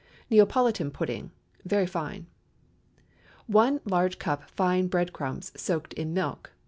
NEAPOLITAN 0.31 0.89
PUDDING.—(Very 0.89 1.85
fine.) 1.85 2.21
✠ 2.21 2.25
1 3.45 3.81
large 3.85 4.17
cup 4.17 4.49
fine 4.49 4.87
bread 4.87 5.13
crumbs 5.13 5.51
soaked 5.55 5.93
in 5.93 6.11
milk. 6.11 6.51